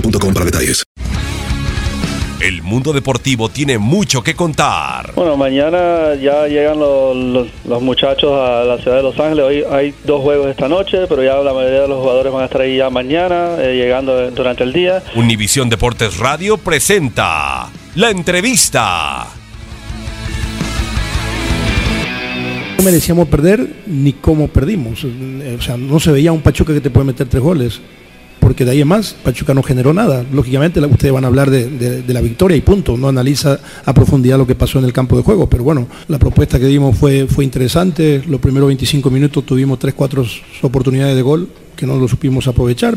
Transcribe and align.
boostmobile.com 0.00 0.32
para 0.34 0.44
detalles. 0.46 0.82
El 2.38 2.62
mundo 2.62 2.92
deportivo 2.92 3.48
tiene 3.48 3.78
mucho 3.78 4.22
que 4.22 4.34
contar. 4.34 5.12
Bueno, 5.16 5.36
mañana 5.38 6.14
ya 6.20 6.46
llegan 6.46 6.78
los, 6.78 7.16
los- 7.16 7.48
los 7.64 7.82
muchachos 7.82 8.30
a 8.32 8.62
la 8.62 8.76
ciudad 8.78 8.98
de 8.98 9.02
Los 9.02 9.18
Ángeles. 9.18 9.44
Hoy 9.44 9.64
hay 9.70 9.94
dos 10.04 10.20
juegos 10.20 10.48
esta 10.48 10.68
noche, 10.68 11.06
pero 11.08 11.24
ya 11.24 11.36
la 11.38 11.54
mayoría 11.54 11.80
de 11.82 11.88
los 11.88 11.98
jugadores 12.00 12.32
van 12.32 12.42
a 12.42 12.44
estar 12.44 12.60
ahí 12.60 12.76
ya 12.76 12.90
mañana, 12.90 13.56
eh, 13.58 13.74
llegando 13.76 14.30
durante 14.32 14.64
el 14.64 14.72
día. 14.74 15.02
Univisión 15.16 15.70
Deportes 15.70 16.18
Radio 16.18 16.58
presenta 16.58 17.70
la 17.94 18.10
entrevista. 18.10 19.26
No 22.76 22.84
merecíamos 22.84 23.28
perder 23.28 23.66
ni 23.86 24.12
cómo 24.12 24.48
perdimos. 24.48 25.00
Eh, 25.04 25.56
O 25.58 25.62
sea, 25.62 25.78
no 25.78 25.98
se 25.98 26.12
veía 26.12 26.32
un 26.32 26.42
Pachuca 26.42 26.74
que 26.74 26.82
te 26.82 26.90
puede 26.90 27.06
meter 27.06 27.26
tres 27.28 27.42
goles. 27.42 27.80
Porque 28.40 28.64
de 28.64 28.70
ahí 28.72 28.80
en 28.80 28.88
más, 28.88 29.14
Pachuca 29.24 29.54
no 29.54 29.62
generó 29.62 29.92
nada. 29.92 30.24
Lógicamente, 30.32 30.78
ustedes 30.80 31.12
van 31.12 31.24
a 31.24 31.28
hablar 31.28 31.50
de, 31.50 31.68
de- 31.68 32.02
de 32.02 32.14
la 32.14 32.20
victoria 32.20 32.56
y 32.56 32.60
punto. 32.60 32.96
No 32.96 33.08
analiza 33.08 33.58
a 33.84 33.92
profundidad 33.94 34.38
lo 34.38 34.46
que 34.46 34.54
pasó 34.54 34.78
en 34.78 34.84
el 34.84 34.92
campo 34.92 35.16
de 35.16 35.22
juego. 35.22 35.48
Pero 35.48 35.64
bueno, 35.64 35.88
la 36.08 36.18
propuesta 36.18 36.58
que 36.58 36.66
dimos 36.66 36.96
fue, 36.96 37.26
fue 37.26 37.44
interesante. 37.44 38.22
Los 38.28 38.40
primeros 38.40 38.68
25 38.68 39.10
minutos 39.10 39.44
tuvimos 39.44 39.78
tres, 39.78 39.94
cuatro 39.94 40.24
oportunidades 40.62 41.16
de 41.16 41.22
gol 41.22 41.48
que 41.74 41.86
no 41.86 41.96
lo 41.98 42.06
supimos 42.08 42.46
aprovechar. 42.46 42.96